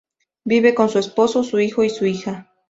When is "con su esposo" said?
0.73-1.43